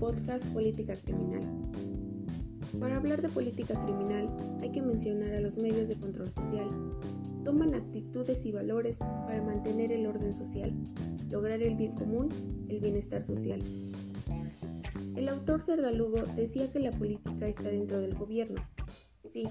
podcast 0.00 0.44
Política 0.48 0.96
Criminal. 0.96 1.42
Para 2.80 2.96
hablar 2.96 3.22
de 3.22 3.28
política 3.28 3.80
criminal 3.84 4.28
hay 4.60 4.72
que 4.72 4.82
mencionar 4.82 5.32
a 5.32 5.40
los 5.40 5.58
medios 5.58 5.88
de 5.88 5.94
control 5.94 6.32
social. 6.32 6.66
Toman 7.44 7.72
actitudes 7.72 8.44
y 8.46 8.50
valores 8.50 8.98
para 8.98 9.40
mantener 9.42 9.92
el 9.92 10.06
orden 10.06 10.34
social, 10.34 10.72
lograr 11.30 11.62
el 11.62 11.76
bien 11.76 11.94
común, 11.94 12.30
el 12.68 12.80
bienestar 12.80 13.22
social. 13.22 13.62
El 15.14 15.28
autor 15.28 15.62
Cerdalugo 15.62 16.24
decía 16.34 16.72
que 16.72 16.80
la 16.80 16.90
política 16.90 17.46
está 17.46 17.68
dentro 17.68 18.00
del 18.00 18.16
gobierno. 18.16 18.60
Sí, 19.24 19.46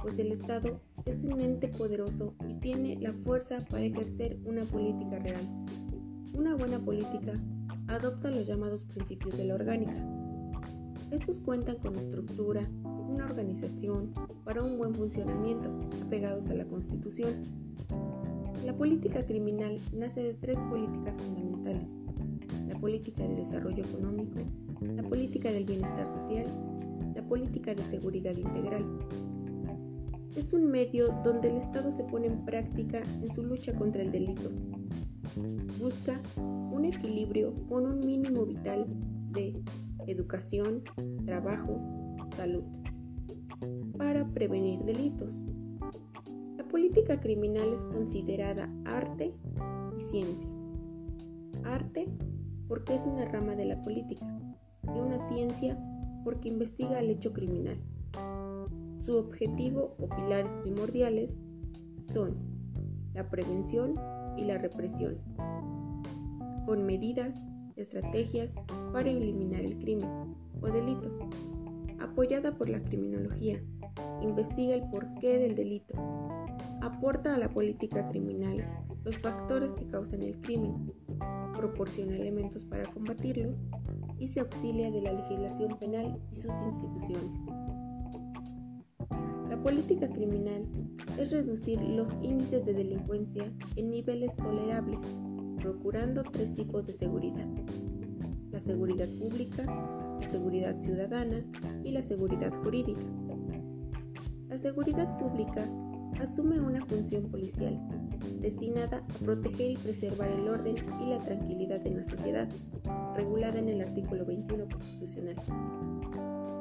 pues 0.00 0.20
el 0.20 0.30
Estado 0.30 0.80
es 1.04 1.24
un 1.24 1.40
ente 1.40 1.66
poderoso 1.66 2.36
y 2.48 2.54
tiene 2.60 2.96
la 3.00 3.12
fuerza 3.12 3.58
para 3.68 3.82
ejercer 3.82 4.38
una 4.44 4.62
política 4.62 5.18
real. 5.18 5.48
Una 6.38 6.54
buena 6.54 6.78
política 6.78 7.34
adopta 7.94 8.30
los 8.30 8.46
llamados 8.46 8.84
principios 8.84 9.36
de 9.36 9.44
la 9.44 9.54
orgánica. 9.54 9.94
Estos 11.10 11.38
cuentan 11.38 11.76
con 11.76 11.96
estructura, 11.96 12.62
una 12.84 13.26
organización 13.26 14.12
para 14.44 14.62
un 14.62 14.78
buen 14.78 14.94
funcionamiento, 14.94 15.68
apegados 16.04 16.48
a 16.48 16.54
la 16.54 16.64
Constitución. 16.64 17.44
La 18.64 18.74
política 18.74 19.26
criminal 19.26 19.78
nace 19.92 20.22
de 20.22 20.34
tres 20.34 20.60
políticas 20.62 21.16
fundamentales. 21.18 21.90
La 22.68 22.78
política 22.78 23.24
de 23.24 23.34
desarrollo 23.34 23.84
económico, 23.84 24.38
la 24.80 25.02
política 25.02 25.52
del 25.52 25.64
bienestar 25.64 26.06
social, 26.06 26.46
la 27.14 27.22
política 27.22 27.74
de 27.74 27.84
seguridad 27.84 28.36
integral. 28.36 28.84
Es 30.34 30.54
un 30.54 30.70
medio 30.70 31.08
donde 31.22 31.50
el 31.50 31.58
Estado 31.58 31.90
se 31.90 32.04
pone 32.04 32.26
en 32.26 32.44
práctica 32.46 33.02
en 33.20 33.30
su 33.30 33.42
lucha 33.42 33.74
contra 33.74 34.02
el 34.02 34.10
delito. 34.10 34.50
Busca 35.80 36.20
un 36.36 36.84
equilibrio 36.84 37.54
con 37.68 37.86
un 37.86 38.00
mínimo 38.00 38.44
vital 38.44 38.86
de 39.30 39.62
educación, 40.06 40.82
trabajo, 41.24 41.80
salud, 42.28 42.64
para 43.96 44.26
prevenir 44.28 44.80
delitos. 44.80 45.42
La 46.56 46.64
política 46.64 47.20
criminal 47.20 47.72
es 47.72 47.84
considerada 47.84 48.70
arte 48.84 49.32
y 49.96 50.00
ciencia. 50.00 50.48
Arte 51.64 52.08
porque 52.68 52.94
es 52.94 53.06
una 53.06 53.24
rama 53.24 53.54
de 53.54 53.64
la 53.64 53.80
política 53.82 54.26
y 54.82 54.98
una 54.98 55.18
ciencia 55.18 55.78
porque 56.24 56.48
investiga 56.48 57.00
el 57.00 57.10
hecho 57.10 57.32
criminal. 57.32 57.78
Su 58.98 59.16
objetivo 59.16 59.96
o 59.98 60.08
pilares 60.08 60.54
primordiales 60.56 61.38
son 62.02 62.36
la 63.14 63.28
prevención 63.28 63.94
y 64.36 64.44
la 64.44 64.58
represión 64.58 65.18
con 66.66 66.84
medidas, 66.86 67.44
estrategias 67.76 68.54
para 68.92 69.10
eliminar 69.10 69.62
el 69.62 69.78
crimen 69.78 70.08
o 70.60 70.66
delito. 70.68 71.10
Apoyada 72.00 72.52
por 72.52 72.68
la 72.68 72.82
criminología, 72.82 73.62
investiga 74.22 74.74
el 74.74 74.88
porqué 74.90 75.38
del 75.38 75.54
delito, 75.54 75.94
aporta 76.80 77.34
a 77.34 77.38
la 77.38 77.48
política 77.48 78.08
criminal 78.08 78.64
los 79.04 79.18
factores 79.18 79.74
que 79.74 79.86
causan 79.86 80.22
el 80.22 80.40
crimen, 80.40 80.92
proporciona 81.56 82.16
elementos 82.16 82.64
para 82.64 82.84
combatirlo 82.92 83.54
y 84.18 84.28
se 84.28 84.40
auxilia 84.40 84.90
de 84.90 85.02
la 85.02 85.12
legislación 85.12 85.76
penal 85.78 86.20
y 86.32 86.36
sus 86.36 86.52
instituciones. 86.66 87.38
La 89.48 89.60
política 89.62 90.08
criminal 90.08 90.66
es 91.18 91.30
reducir 91.30 91.80
los 91.80 92.10
índices 92.22 92.64
de 92.64 92.74
delincuencia 92.74 93.52
en 93.76 93.90
niveles 93.90 94.34
tolerables 94.36 94.98
procurando 95.60 96.24
tres 96.24 96.54
tipos 96.54 96.86
de 96.86 96.92
seguridad. 96.92 97.46
La 98.50 98.60
seguridad 98.60 99.08
pública, 99.08 99.64
la 100.20 100.26
seguridad 100.26 100.78
ciudadana 100.80 101.44
y 101.84 101.92
la 101.92 102.02
seguridad 102.02 102.52
jurídica. 102.62 103.06
La 104.48 104.58
seguridad 104.58 105.16
pública 105.18 105.68
asume 106.20 106.60
una 106.60 106.84
función 106.84 107.30
policial 107.30 107.80
destinada 108.40 108.98
a 108.98 109.24
proteger 109.24 109.70
y 109.70 109.76
preservar 109.76 110.30
el 110.30 110.48
orden 110.48 110.76
y 111.00 111.06
la 111.10 111.18
tranquilidad 111.20 111.86
en 111.86 111.96
la 111.96 112.04
sociedad, 112.04 112.48
regulada 113.14 113.58
en 113.58 113.68
el 113.68 113.80
artículo 113.80 114.26
21 114.26 114.68
constitucional. 114.68 115.36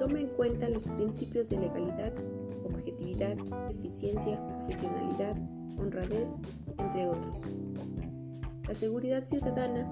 Toma 0.01 0.19
en 0.19 0.29
cuenta 0.29 0.67
los 0.67 0.87
principios 0.87 1.47
de 1.51 1.59
legalidad, 1.59 2.11
objetividad, 2.65 3.37
eficiencia, 3.69 4.43
profesionalidad, 4.47 5.37
honradez, 5.77 6.33
entre 6.79 7.07
otros. 7.07 7.43
La 8.67 8.73
seguridad 8.73 9.27
ciudadana 9.27 9.87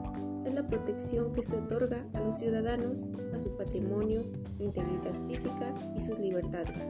es 0.48 0.56
la 0.56 0.68
protección 0.68 1.32
que 1.32 1.44
se 1.44 1.56
otorga 1.58 2.04
a 2.16 2.22
los 2.22 2.40
ciudadanos 2.40 3.06
a 3.36 3.40
su 3.40 3.56
patrimonio, 3.56 4.24
su 4.58 4.64
integridad 4.64 5.14
física 5.28 5.76
y 5.96 6.02
sus 6.02 6.18
libertades. 6.18 6.84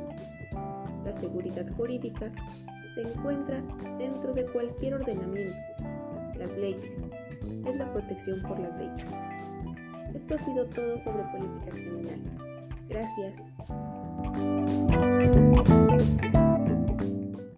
La 1.03 1.11
seguridad 1.11 1.69
jurídica 1.75 2.31
se 2.87 3.01
encuentra 3.01 3.61
dentro 3.97 4.33
de 4.33 4.45
cualquier 4.45 4.93
ordenamiento, 4.93 5.57
las 6.37 6.57
leyes, 6.57 6.95
es 7.65 7.75
la 7.75 7.91
protección 7.91 8.41
por 8.43 8.57
las 8.61 8.77
leyes. 8.77 9.09
Esto 10.13 10.35
ha 10.35 10.39
sido 10.39 10.65
todo 10.67 10.97
sobre 10.97 11.23
política 11.23 11.71
criminal. 11.71 12.18
Gracias. 12.89 13.39